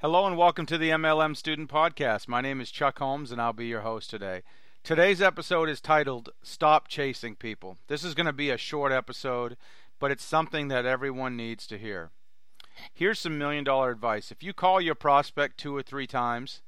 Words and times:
Hello 0.00 0.26
and 0.26 0.36
welcome 0.36 0.66
to 0.66 0.76
the 0.76 0.90
MLM 0.90 1.34
Student 1.34 1.70
Podcast. 1.70 2.28
My 2.28 2.42
name 2.42 2.60
is 2.60 2.70
Chuck 2.70 2.98
Holmes 2.98 3.32
and 3.32 3.40
I'll 3.40 3.54
be 3.54 3.66
your 3.66 3.80
host 3.80 4.10
today. 4.10 4.42
Today's 4.84 5.22
episode 5.22 5.70
is 5.70 5.80
titled 5.80 6.28
Stop 6.42 6.86
Chasing 6.86 7.34
People. 7.34 7.78
This 7.88 8.04
is 8.04 8.12
going 8.12 8.26
to 8.26 8.32
be 8.34 8.50
a 8.50 8.58
short 8.58 8.92
episode, 8.92 9.56
but 9.98 10.10
it's 10.10 10.22
something 10.22 10.68
that 10.68 10.84
everyone 10.84 11.34
needs 11.34 11.66
to 11.68 11.78
hear. 11.78 12.10
Here's 12.92 13.18
some 13.18 13.38
million 13.38 13.64
dollar 13.64 13.90
advice. 13.90 14.30
If 14.30 14.42
you 14.42 14.52
call 14.52 14.82
your 14.82 14.94
prospect 14.94 15.56
two 15.56 15.74
or 15.74 15.82
three 15.82 16.06
times 16.06 16.60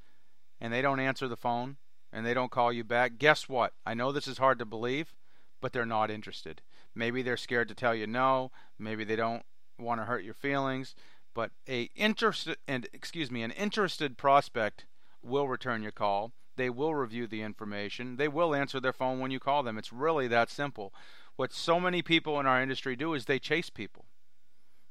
and 0.59 0.73
they 0.73 0.81
don't 0.81 0.99
answer 0.99 1.29
the 1.29 1.37
phone 1.37 1.77
and 2.11 2.25
they 2.25 2.33
don't 2.33 2.51
call 2.51 2.73
you 2.73 2.83
back, 2.83 3.19
guess 3.19 3.47
what? 3.47 3.75
I 3.85 3.93
know 3.93 4.11
this 4.11 4.27
is 4.27 4.39
hard 4.39 4.59
to 4.61 4.65
believe, 4.65 5.13
but 5.61 5.75
they're 5.75 5.85
not 5.85 6.11
interested. 6.11 6.63
Maybe 6.95 7.21
they're 7.21 7.37
scared 7.37 7.69
to 7.69 7.75
tell 7.75 7.95
you 7.95 8.07
no, 8.07 8.53
maybe 8.79 9.05
they 9.05 9.17
don't 9.17 9.43
want 9.79 10.01
to 10.01 10.07
hurt 10.07 10.25
your 10.25 10.33
feelings, 10.33 10.95
but 11.35 11.51
a 11.69 11.91
interested 11.95 12.57
and 12.67 12.89
excuse 12.93 13.31
me, 13.31 13.43
an 13.43 13.51
interested 13.53 14.17
prospect 14.19 14.87
will 15.23 15.49
return 15.49 15.83
your 15.83 15.93
call. 15.93 16.33
They 16.57 16.71
will 16.71 16.95
review 16.95 17.27
the 17.27 17.43
information. 17.43 18.17
They 18.17 18.29
will 18.29 18.55
answer 18.55 18.81
their 18.81 18.93
phone 18.93 19.21
when 19.21 19.31
you 19.31 19.39
call 19.39 19.63
them. 19.63 19.79
It's 19.79 19.93
really 19.93 20.27
that 20.29 20.51
simple. 20.51 20.93
What 21.37 21.53
so 21.53 21.79
many 21.79 22.03
people 22.03 22.41
in 22.41 22.47
our 22.47 22.61
industry 22.61 22.97
do 22.97 23.15
is 23.15 23.25
they 23.25 23.39
chase 23.39 23.71
people. 23.71 24.07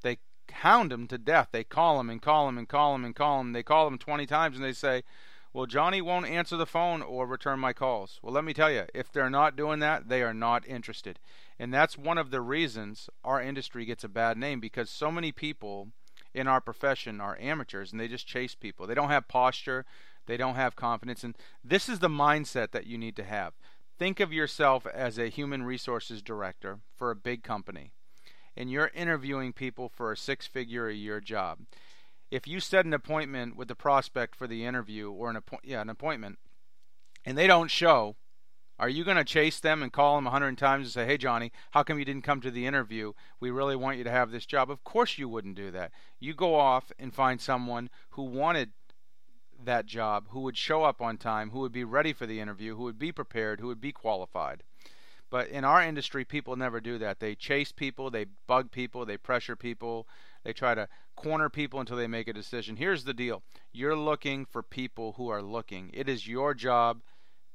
They 0.02 0.20
hound 0.52 0.92
them 0.92 1.08
to 1.08 1.18
death. 1.18 1.50
They 1.52 1.66
call 1.66 1.98
them 1.98 2.10
and 2.10 2.22
call 2.22 2.46
them 2.46 2.58
and 2.58 2.70
call 2.70 2.94
them 2.94 3.04
and 3.04 3.16
call 3.16 3.40
them. 3.40 3.52
They 3.52 3.64
call 3.64 3.86
them 3.86 3.98
20 3.98 4.26
times 4.26 4.56
and 4.56 4.64
they 4.64 4.74
say, 4.74 5.04
well, 5.54 5.66
Johnny 5.66 6.02
won't 6.02 6.28
answer 6.28 6.56
the 6.56 6.66
phone 6.66 7.02
or 7.02 7.26
return 7.26 7.60
my 7.60 7.74
calls. 7.74 8.20
Well, 8.22 8.34
let 8.34 8.44
me 8.44 8.54
tell 8.54 8.72
you, 8.72 8.84
if 8.94 9.12
they're 9.12 9.30
not 9.30 9.56
doing 9.56 9.80
that, 9.80 10.08
they 10.08 10.22
are 10.22 10.34
not 10.34 10.68
interested. 10.68 11.20
And 11.58 11.74
that's 11.74 11.98
one 11.98 12.18
of 12.18 12.32
the 12.32 12.42
reasons 12.42 13.10
our 13.24 13.42
industry 13.42 13.84
gets 13.84 14.04
a 14.04 14.10
bad 14.10 14.38
name 14.38 14.60
because 14.60 14.90
so 14.90 15.12
many 15.12 15.32
people 15.32 15.90
in 16.38 16.48
our 16.48 16.62
profession 16.62 17.20
are 17.20 17.38
amateurs 17.42 17.92
and 17.92 18.00
they 18.00 18.08
just 18.08 18.28
chase 18.28 18.54
people. 18.54 18.86
They 18.86 18.94
don't 18.94 19.10
have 19.10 19.28
posture, 19.28 19.86
they 20.28 20.38
don't 20.38 20.56
have 20.56 20.76
confidence. 20.76 21.24
And 21.24 21.36
this 21.64 21.90
is 21.90 22.00
the 22.00 22.10
mindset 22.10 22.72
that 22.72 22.86
you 22.86 22.98
need 22.98 23.16
to 23.16 23.24
have. 23.24 23.54
Think 23.98 24.20
of 24.20 24.32
yourself 24.32 24.86
as 24.86 25.18
a 25.18 25.30
human 25.30 25.64
resources 25.64 26.22
director 26.22 26.80
for 26.96 27.10
a 27.10 27.16
big 27.16 27.44
company, 27.44 27.92
and 28.56 28.70
you're 28.70 28.92
interviewing 28.94 29.54
people 29.54 29.90
for 29.90 30.12
a 30.12 30.18
six 30.18 30.46
figure 30.46 30.88
a 30.88 30.94
year 30.94 31.20
job. 31.20 31.62
If 32.30 32.46
you 32.46 32.60
set 32.60 32.86
an 32.86 32.94
appointment 32.94 33.56
with 33.56 33.70
the 33.70 33.76
prospect 33.76 34.36
for 34.36 34.46
the 34.46 34.66
interview 34.66 35.10
or 35.10 35.32
an, 35.32 35.40
yeah, 35.64 35.82
an 35.82 35.90
appointment, 35.90 36.38
and 37.26 37.36
they 37.36 37.48
don't 37.48 37.72
show, 37.72 38.16
are 38.80 38.90
you 38.90 39.04
going 39.04 39.18
to 39.18 39.24
chase 39.24 39.60
them 39.60 39.82
and 39.82 39.92
call 39.92 40.16
them 40.16 40.28
a 40.28 40.32
hundred 40.32 40.58
times 40.58 40.86
and 40.86 40.94
say, 40.94 41.06
"Hey, 41.06 41.18
Johnny, 41.18 41.52
how 41.72 41.84
come 41.84 42.00
you 42.00 42.06
didn't 42.06 42.24
come 42.24 42.42
to 42.42 42.52
the 42.52 42.66
interview? 42.66 43.14
We 43.40 43.50
really 43.50 43.76
want 43.76 43.98
you 43.98 44.04
to 44.04 44.12
have 44.12 44.32
this 44.32 44.46
job." 44.46 44.70
Of 44.70 44.84
course, 44.84 45.18
you 45.18 45.28
wouldn't 45.28 45.56
do 45.56 45.72
that. 45.72 45.92
You 46.20 46.34
go 46.34 46.56
off 46.56 46.92
and 47.00 47.14
find 47.14 47.42
someone 47.42 47.90
who 48.12 48.24
wanted 48.24 48.72
that 49.64 49.86
job, 49.86 50.28
who 50.30 50.42
would 50.42 50.58
show 50.58 50.84
up 50.84 51.02
on 51.02 51.18
time, 51.18 51.52
who 51.52 51.60
would 51.60 51.72
be 51.72 51.84
ready 51.84 52.14
for 52.14 52.26
the 52.26 52.40
interview, 52.40 52.76
who 52.76 52.84
would 52.84 53.00
be 53.00 53.12
prepared, 53.12 53.60
who 53.60 53.68
would 53.68 53.82
be 53.82 53.92
qualified. 53.92 54.64
But 55.30 55.50
in 55.50 55.66
our 55.66 55.82
industry, 55.82 56.24
people 56.24 56.56
never 56.56 56.80
do 56.80 56.98
that. 57.00 57.20
They 57.20 57.36
chase 57.36 57.72
people, 57.72 58.10
they 58.10 58.26
bug 58.48 58.72
people, 58.72 59.06
they 59.06 59.18
pressure 59.18 59.56
people, 59.56 60.08
they 60.44 60.54
try 60.54 60.74
to 60.74 60.88
corner 61.16 61.50
people 61.50 61.80
until 61.80 61.98
they 61.98 62.08
make 62.08 62.28
a 62.28 62.34
decision. 62.34 62.78
Here's 62.78 63.04
the 63.04 63.14
deal 63.14 63.44
you're 63.74 63.96
looking 63.96 64.46
for 64.46 64.64
people 64.64 65.14
who 65.14 65.28
are 65.30 65.42
looking. 65.42 65.92
It 65.94 66.08
is 66.08 66.28
your 66.28 66.54
job 66.54 67.02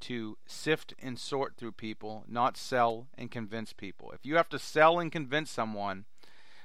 to 0.02 0.36
sift 0.46 0.94
and 1.00 1.18
sort 1.18 1.56
through 1.56 1.72
people, 1.72 2.24
not 2.28 2.56
sell 2.56 3.06
and 3.16 3.30
convince 3.30 3.72
people. 3.72 4.10
If 4.12 4.26
you 4.26 4.36
have 4.36 4.48
to 4.50 4.58
sell 4.58 4.98
and 4.98 5.10
convince 5.10 5.50
someone, 5.50 6.04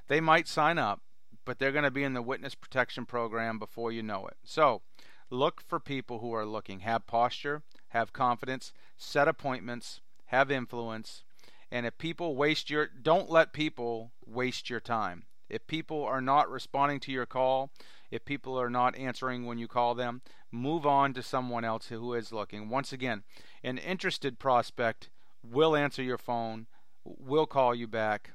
they 0.07 0.19
might 0.19 0.47
sign 0.47 0.77
up, 0.77 1.01
but 1.45 1.59
they're 1.59 1.71
going 1.71 1.83
to 1.83 1.91
be 1.91 2.03
in 2.03 2.13
the 2.13 2.21
witness 2.21 2.55
protection 2.55 3.05
program 3.05 3.59
before 3.59 3.91
you 3.91 4.03
know 4.03 4.27
it. 4.27 4.37
So, 4.43 4.81
look 5.29 5.61
for 5.61 5.79
people 5.79 6.19
who 6.19 6.33
are 6.33 6.45
looking. 6.45 6.81
Have 6.81 7.07
posture, 7.07 7.61
have 7.89 8.13
confidence, 8.13 8.73
set 8.97 9.27
appointments, 9.27 10.01
have 10.25 10.51
influence. 10.51 11.23
And 11.71 11.85
if 11.85 11.97
people 11.97 12.35
waste 12.35 12.69
your 12.69 12.87
don't 12.87 13.29
let 13.29 13.53
people 13.53 14.11
waste 14.25 14.69
your 14.69 14.79
time. 14.79 15.25
If 15.49 15.67
people 15.67 16.03
are 16.03 16.21
not 16.21 16.49
responding 16.49 16.99
to 17.01 17.11
your 17.11 17.25
call, 17.25 17.71
if 18.11 18.25
people 18.25 18.59
are 18.59 18.69
not 18.69 18.97
answering 18.97 19.45
when 19.45 19.57
you 19.57 19.67
call 19.67 19.95
them, 19.95 20.21
move 20.51 20.85
on 20.85 21.13
to 21.13 21.23
someone 21.23 21.65
else 21.65 21.87
who 21.87 22.13
is 22.13 22.31
looking. 22.31 22.69
Once 22.69 22.93
again, 22.93 23.23
an 23.63 23.77
interested 23.77 24.39
prospect 24.39 25.09
will 25.43 25.75
answer 25.75 26.03
your 26.03 26.17
phone, 26.17 26.67
will 27.03 27.45
call 27.45 27.75
you 27.75 27.87
back, 27.87 28.31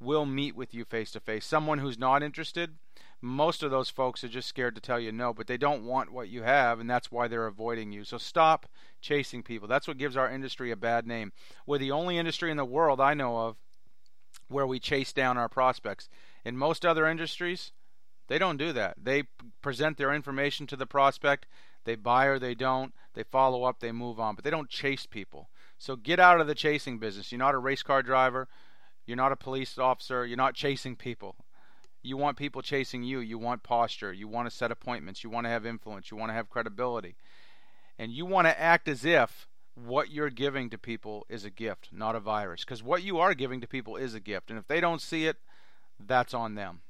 will 0.00 0.26
meet 0.26 0.54
with 0.54 0.74
you 0.74 0.84
face 0.84 1.10
to 1.12 1.20
face. 1.20 1.44
Someone 1.44 1.78
who's 1.78 1.98
not 1.98 2.22
interested, 2.22 2.76
most 3.20 3.62
of 3.62 3.70
those 3.70 3.88
folks 3.88 4.22
are 4.22 4.28
just 4.28 4.48
scared 4.48 4.74
to 4.74 4.80
tell 4.80 5.00
you 5.00 5.10
no, 5.10 5.32
but 5.32 5.46
they 5.46 5.56
don't 5.56 5.84
want 5.84 6.12
what 6.12 6.28
you 6.28 6.42
have, 6.42 6.80
and 6.80 6.88
that's 6.88 7.10
why 7.10 7.28
they're 7.28 7.46
avoiding 7.46 7.92
you. 7.92 8.04
So 8.04 8.18
stop 8.18 8.66
chasing 9.00 9.42
people. 9.42 9.68
That's 9.68 9.88
what 9.88 9.98
gives 9.98 10.16
our 10.16 10.30
industry 10.30 10.70
a 10.70 10.76
bad 10.76 11.06
name. 11.06 11.32
We're 11.66 11.78
the 11.78 11.92
only 11.92 12.18
industry 12.18 12.50
in 12.50 12.56
the 12.56 12.64
world 12.64 13.00
I 13.00 13.14
know 13.14 13.38
of 13.38 13.56
where 14.48 14.66
we 14.66 14.78
chase 14.78 15.12
down 15.12 15.38
our 15.38 15.48
prospects. 15.48 16.08
In 16.44 16.56
most 16.56 16.86
other 16.86 17.06
industries, 17.06 17.72
they 18.28 18.38
don't 18.38 18.56
do 18.56 18.72
that. 18.72 18.96
They 19.02 19.24
present 19.62 19.96
their 19.96 20.14
information 20.14 20.66
to 20.68 20.76
the 20.76 20.86
prospect, 20.86 21.46
they 21.84 21.94
buy 21.94 22.26
or 22.26 22.38
they 22.38 22.54
don't, 22.54 22.92
they 23.14 23.22
follow 23.22 23.64
up, 23.64 23.80
they 23.80 23.92
move 23.92 24.18
on, 24.18 24.34
but 24.34 24.44
they 24.44 24.50
don't 24.50 24.68
chase 24.68 25.06
people. 25.06 25.48
So 25.78 25.94
get 25.94 26.18
out 26.18 26.40
of 26.40 26.46
the 26.46 26.54
chasing 26.54 26.98
business. 26.98 27.30
You're 27.30 27.38
not 27.38 27.54
a 27.54 27.58
race 27.58 27.82
car 27.82 28.02
driver, 28.02 28.48
you're 29.06 29.16
not 29.16 29.32
a 29.32 29.36
police 29.36 29.78
officer, 29.78 30.26
you're 30.26 30.36
not 30.36 30.54
chasing 30.54 30.96
people. 30.96 31.36
You 32.06 32.16
want 32.16 32.36
people 32.36 32.62
chasing 32.62 33.02
you. 33.02 33.18
You 33.18 33.36
want 33.36 33.64
posture. 33.64 34.12
You 34.12 34.28
want 34.28 34.48
to 34.48 34.56
set 34.56 34.70
appointments. 34.70 35.24
You 35.24 35.30
want 35.30 35.44
to 35.44 35.50
have 35.50 35.66
influence. 35.66 36.10
You 36.10 36.16
want 36.16 36.30
to 36.30 36.34
have 36.34 36.48
credibility. 36.48 37.16
And 37.98 38.12
you 38.12 38.24
want 38.24 38.46
to 38.46 38.60
act 38.60 38.86
as 38.86 39.04
if 39.04 39.48
what 39.76 40.10
you're 40.10 40.30
giving 40.30 40.70
to 40.70 40.78
people 40.78 41.26
is 41.28 41.44
a 41.44 41.50
gift, 41.50 41.90
not 41.92 42.16
a 42.16 42.20
virus. 42.20 42.64
Because 42.64 42.82
what 42.82 43.02
you 43.02 43.18
are 43.18 43.34
giving 43.34 43.60
to 43.60 43.68
people 43.68 43.96
is 43.96 44.14
a 44.14 44.20
gift. 44.20 44.50
And 44.50 44.58
if 44.58 44.66
they 44.66 44.80
don't 44.80 45.02
see 45.02 45.26
it, 45.26 45.36
that's 46.04 46.34
on 46.34 46.54
them. 46.54 46.80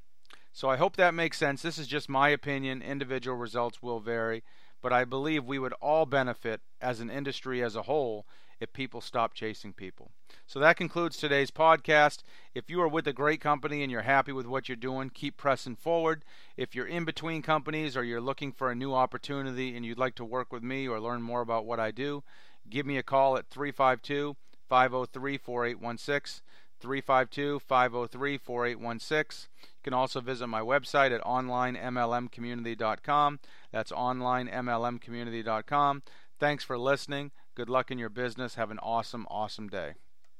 So 0.52 0.70
I 0.70 0.76
hope 0.76 0.96
that 0.96 1.12
makes 1.12 1.36
sense. 1.36 1.60
This 1.60 1.78
is 1.78 1.86
just 1.86 2.08
my 2.08 2.28
opinion. 2.30 2.82
Individual 2.82 3.36
results 3.36 3.82
will 3.82 4.00
vary. 4.00 4.42
But 4.80 4.92
I 4.92 5.04
believe 5.04 5.44
we 5.44 5.58
would 5.58 5.72
all 5.74 6.06
benefit 6.06 6.60
as 6.80 7.00
an 7.00 7.10
industry 7.10 7.62
as 7.62 7.76
a 7.76 7.82
whole 7.82 8.24
if 8.60 8.72
people 8.72 9.00
stop 9.00 9.34
chasing 9.34 9.72
people. 9.72 10.12
So 10.46 10.60
that 10.60 10.76
concludes 10.76 11.16
today's 11.16 11.50
podcast. 11.50 12.22
If 12.54 12.70
you 12.70 12.80
are 12.80 12.88
with 12.88 13.06
a 13.06 13.12
great 13.12 13.40
company 13.40 13.82
and 13.82 13.90
you're 13.90 14.02
happy 14.02 14.32
with 14.32 14.46
what 14.46 14.68
you're 14.68 14.76
doing, 14.76 15.10
keep 15.10 15.36
pressing 15.36 15.76
forward. 15.76 16.24
If 16.56 16.74
you're 16.74 16.86
in 16.86 17.04
between 17.04 17.42
companies 17.42 17.96
or 17.96 18.04
you're 18.04 18.20
looking 18.20 18.52
for 18.52 18.70
a 18.70 18.74
new 18.74 18.94
opportunity 18.94 19.76
and 19.76 19.84
you'd 19.84 19.98
like 19.98 20.14
to 20.14 20.24
work 20.24 20.52
with 20.52 20.62
me 20.62 20.88
or 20.88 21.00
learn 21.00 21.20
more 21.20 21.42
about 21.42 21.66
what 21.66 21.80
I 21.80 21.90
do, 21.90 22.22
give 22.70 22.86
me 22.86 22.98
a 22.98 23.02
call 23.02 23.36
at 23.36 23.48
352 23.48 24.36
503 24.68 25.38
4816. 25.38 26.42
352 26.78 27.58
503 27.60 28.38
4816. 28.38 29.48
You 29.62 29.68
can 29.82 29.94
also 29.94 30.20
visit 30.20 30.46
my 30.46 30.60
website 30.60 31.10
at 31.14 31.22
onlinemlmcommunity.com. 31.22 33.40
That's 33.72 33.92
onlinemlmcommunity.com. 33.92 36.02
Thanks 36.38 36.64
for 36.64 36.78
listening. 36.78 37.30
Good 37.54 37.70
luck 37.70 37.90
in 37.90 37.98
your 37.98 38.10
business. 38.10 38.56
Have 38.56 38.70
an 38.70 38.78
awesome, 38.80 39.26
awesome 39.30 39.68
day. 39.68 39.94